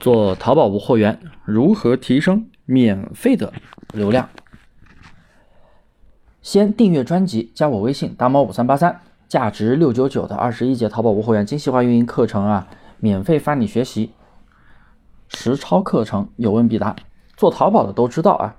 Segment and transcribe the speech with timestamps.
[0.00, 3.52] 做淘宝无货源，如何提升免费的
[3.92, 4.30] 流量？
[6.40, 12.66] 先订阅专辑，加我微信大猫五三八三，价值六九九的二十一节淘宝无货源精细化运营课程啊，
[12.98, 14.14] 免费发你学习，
[15.28, 16.96] 实操课程有问必答。
[17.36, 18.56] 做淘宝的都知道啊，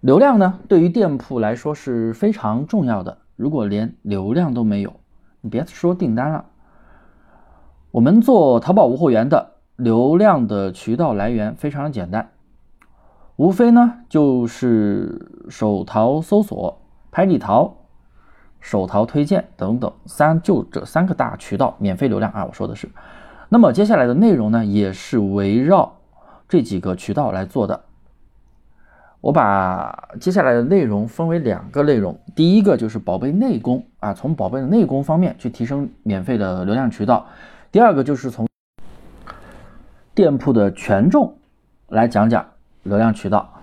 [0.00, 3.18] 流量呢对于店铺来说是非常重要的。
[3.36, 4.94] 如果连流量都没有，
[5.40, 6.46] 你别说订单了。
[7.92, 9.51] 我们做淘宝无货源的。
[9.82, 12.30] 流量的渠道来源非常的简单，
[13.36, 16.80] 无非呢就是手淘搜索、
[17.10, 17.74] 拍立淘、
[18.60, 22.88] 手淘推荐等等三就这三个大渠道免费流量啊，我说的是。
[23.48, 25.96] 那么接下来的内容呢，也是围绕
[26.48, 27.80] 这几个渠道来做的。
[29.20, 37.26] 我把接下来的内容分为两个内容，第一个就是宝贝内功啊，从宝贝的内功方面去提升免费的流量渠道；
[37.70, 38.46] 第二个就是从
[40.14, 41.38] 店铺的权重
[41.88, 42.50] 来讲讲
[42.82, 43.60] 流量渠道。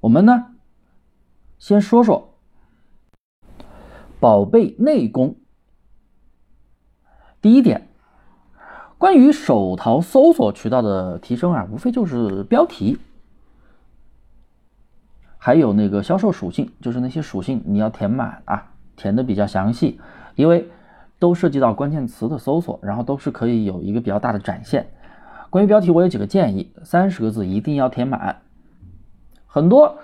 [0.00, 0.46] 我们呢，
[1.58, 2.34] 先说说
[4.20, 5.36] 宝贝内功。
[7.40, 7.88] 第一点，
[8.96, 12.98] 关于手淘搜索渠道的提升啊，无非就是标题，
[15.36, 20.00] 还有那个销售属性，就是那些属性你要填满啊，填的比较详细，
[20.36, 20.70] 因为
[21.18, 24.86] 都涉及到关键词的搜索，然后都是可以有一个比较大的展现。
[25.54, 28.42] 关于标题，我有几个建议：三十个字一定要填满。
[29.46, 29.98] 很多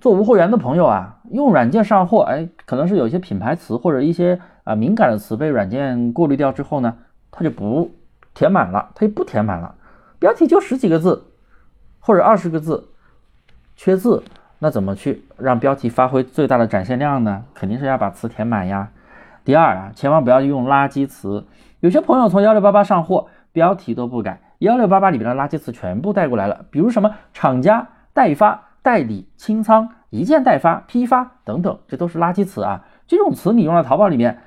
[0.00, 6.96] 做无货源的朋友啊，用软件上货，哎，可能是有一些品牌词或者一些啊敏感的词被软件过滤掉之后呢，
[7.30, 7.90] 他就不
[8.32, 9.74] 填满了，他就不填满了。
[10.18, 11.22] 标题就十几个字
[12.00, 12.88] 或者二十个字，
[13.76, 14.22] 缺字，
[14.58, 17.44] 那怎么去让标题发挥最大的展现量呢？
[17.52, 18.88] 肯定是要把词填满呀。
[19.44, 21.44] 第二啊，千万不要用垃圾词。
[21.80, 24.40] 有些朋友从幺六八八上货，标题都不改。
[24.58, 32.84] 幺六八八里边的垃圾词全部带过来了，比如什么厂家、代发、代理、清仓、一件代发、批发等等，这都是垃圾词啊！
[33.06, 34.38] 这种词你用在淘宝里面，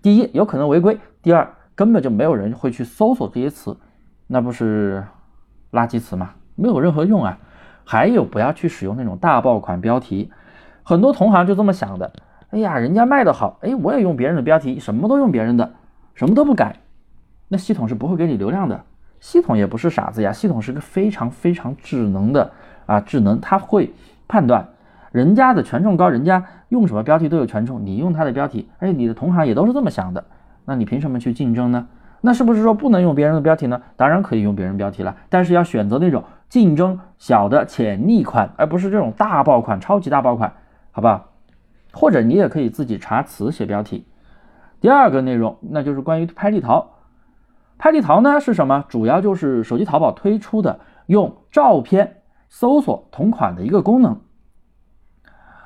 [0.00, 3.76] 第一有可能违规，第二根本就没有人会去搜索这些词，
[4.26, 5.04] 那不是
[5.72, 6.30] 垃圾词吗？
[6.54, 7.38] 没有任何用啊！
[7.84, 10.32] 还有不要去使用那种大爆款标题，
[10.82, 12.12] 很多同行就这么想的，
[12.48, 15.74] 哎呀，人家卖的好，哎，我也用别人的标题，什么都用别人的，
[16.14, 16.76] 什么都不改。
[17.48, 18.84] 那系统是不会给你流量的，
[19.20, 22.50] 系统也不是傻子呀，系统是个非常非常智能的
[22.86, 23.92] 啊，智能，它会
[24.26, 24.68] 判断
[25.12, 30.24] 人家的权重高，人家用什么标题都有权重，你用他的标题，哎，你的同行也都是这么想的，
[30.64, 31.86] 那你凭什么去竞争呢？
[32.20, 33.80] 那是不是说不能用别人的标题呢？
[33.94, 40.52] 当然可以用别人标题了，但是要选择那种竞争小的潜力款，而不是这种大爆款、超级大爆款，
[40.90, 41.28] 好不好？
[41.92, 44.04] 或者你也可以自己查词写标题。
[44.80, 46.95] 第二个内容，那就是关于拍立淘。
[47.78, 48.84] 拍立淘呢是什么？
[48.88, 54.20] 主要就是手机淘宝推出的用照片搜索同款的一个功能。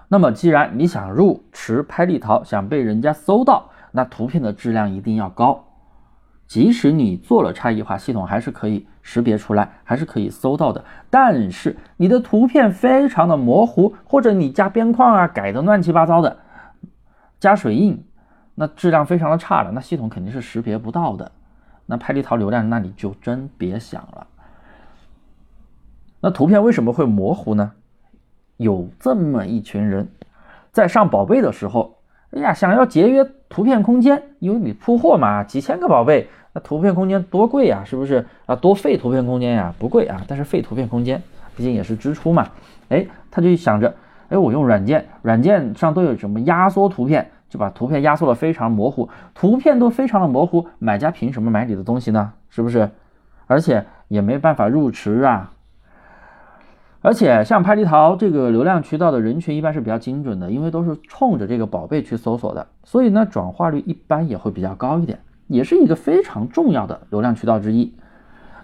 [0.09, 5.67] 那么既然你想入池拍立淘，想被人家搜到，那图片的质量一定要高。
[6.49, 10.85] 即使你做了差异化，系统还是可以识别出来，还是可以搜到的。
[11.09, 16.39] 但是你的图片非常的模糊，或者你加边框啊改的乱七八糟的，
[17.39, 18.05] 加水印，
[18.57, 21.31] 那质量非常的差了，那系统肯定是识别不到的。
[21.91, 24.29] 那拍立淘流量，那你就真别想了。
[26.21, 27.73] 那图片为什么会模糊呢？
[28.59, 30.09] 有这么一群人，
[30.71, 31.97] 在上宝贝的时候，
[32.31, 38.55] 哎呀，想要节约图片空间，因为你铺货嘛，几千个宝贝，那图片空间多贵呀，是不是啊？
[38.55, 39.75] 多费图片空间呀？
[39.77, 41.21] 不贵啊，但是费图片空间，
[41.57, 42.47] 毕竟也是支出嘛。
[42.91, 43.93] 哎，他就想着，
[44.29, 47.33] 哎，我用软件，软件上都有什么压缩图片。
[47.51, 52.33] 就把图片压缩的非常模糊，图片都非常的模糊，买家凭什么买你的东西呢？
[52.49, 52.89] 是不是？
[53.47, 55.53] 而且也没办法入池啊。
[57.03, 65.19] 而且像拍立淘这个流量渠道的人群一般是比较精准的，因为都是冲着这个宝贝去搜索的，所以呢转化率一般也会比较高一点，
[65.49, 67.95] 也是一个非常重要的流量渠道之一。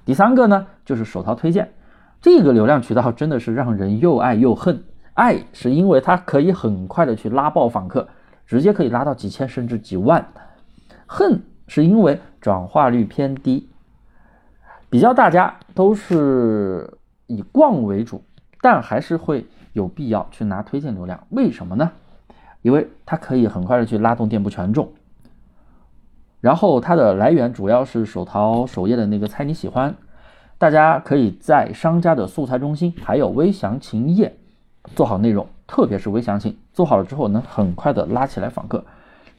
[0.04, 1.72] 第三个呢就是手淘推荐，
[2.20, 4.84] 这个流量渠道真的是让人又爱又恨。
[5.14, 8.06] 爱是因为它可以很快的去拉爆访客。
[8.46, 10.26] 直接可以拉到几千甚至几万，
[11.06, 13.68] 恨是因为转化率偏低，
[14.88, 18.22] 比较大家都是以逛为主，
[18.60, 21.90] 但还是会有必要去拿推荐流量，为什么呢？
[22.62, 24.92] 因为它可以很快的去拉动店铺权重，
[26.40, 29.94] 然后它的来源主要是手淘首页的那个猜你喜欢，
[30.58, 34.36] 大家可以在商家的素材中心还有微详情页
[34.94, 35.48] 做好内容。
[35.66, 38.84] 特别是微详情做好了之后，能很快的拉起来访客，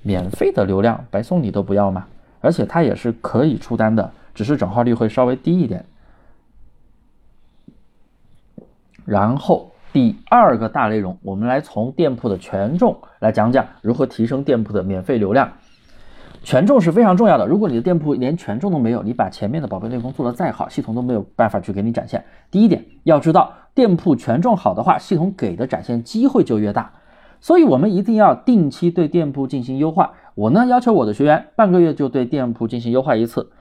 [0.01, 2.07] 免费的流量白送你都不要吗？
[2.41, 5.85] 而且它也是可以出单的只是转化率会稍微低一点。
[9.05, 15.51] 然后第二个大内容，我们来从店铺的权重来讲讲如何提升店铺的免费流量。
[16.43, 17.45] 权重是非常重要的。
[17.45, 22.23] 如果你的店铺连权重都没有，你把前面的宝贝内容做得再好，系统都没有办法去给你展现。
[22.49, 26.91] 第一点，要知道店铺权重好的话，系统给的展现机会就越大。
[27.41, 30.13] 所以，我们一定要定期对店铺进行优化。
[30.35, 33.51] 我呢，要求我的学员半个月就对店铺进行优化一次。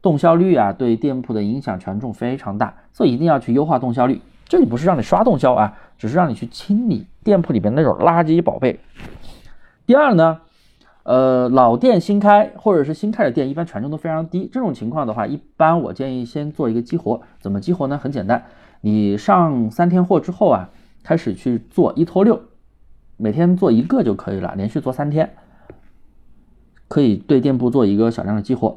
[0.00, 4.20] 动销率啊，对店铺的影响权重非常大，所以一定要去优化动销率。
[4.48, 8.78] 这里不是让你刷动销啊，只是让你去清理店铺里边那种垃圾宝贝。
[9.84, 10.38] 第二呢？
[11.06, 14.50] 呃，老店新开或者是新开的店，一般权重都非常低。
[14.52, 17.22] 这种情况的话，一般我建议先做一个激活。
[17.38, 17.96] 怎么激活呢？
[17.96, 18.42] 很简单，
[18.80, 20.70] 你上三天货之后啊，
[21.04, 22.40] 开始去做一拖六，
[23.16, 25.32] 每天做一个就可以了，连续做三天，
[26.88, 28.76] 可以对店铺做一个小量的激活。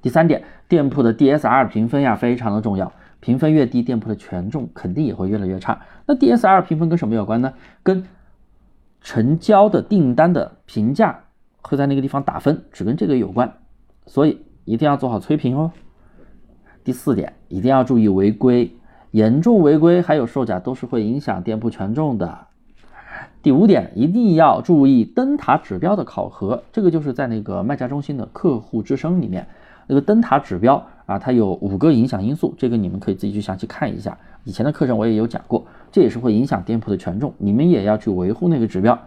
[0.00, 2.92] 第三点，店铺的 DSR 评分呀，非常的重要。
[3.18, 5.80] 评分越低，店铺的权重肯定也会越来越差。
[6.06, 7.52] 那 DSR 评分跟什么有关呢？
[7.82, 8.04] 跟
[9.04, 11.24] 成交的订单的评价
[11.60, 13.58] 会在那个地方打分，只跟这个有关，
[14.06, 15.70] 所以一定要做好催评哦。
[16.82, 18.74] 第四点，一定要注意违规，
[19.10, 22.46] 严重违规还有售假都是会影响店铺权重的。
[23.42, 29.46] 第五点，一定要注意灯塔指标的考核，这个就是在那个卖家中心的客户之声里面，
[29.86, 34.16] 那个灯塔指标啊，它有五个影响因素，这个你们可以自己去详细看一下。
[34.44, 38.98] 以前的课程我也有讲过，这也是会影响店铺的权重，你们也要去维护那个指标。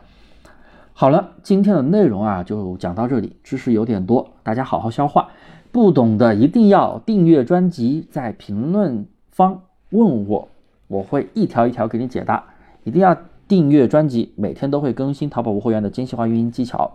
[0.93, 5.29] 好了，今天的内容啊就讲到这里，知识有点多，大家好好消化。
[5.71, 9.61] 不懂的一定要订阅专辑，在评论方
[9.91, 10.47] 问我，
[10.87, 12.43] 我会一条一条给你解答。
[12.83, 13.15] 一定要
[13.47, 16.91] 订阅专辑，每天都会更新淘宝无货源的精细化运营技巧。